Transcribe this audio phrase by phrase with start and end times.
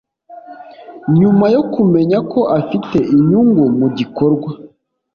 [1.19, 4.51] Nyuma yo kumenya ko afite inyungu mu gikorwa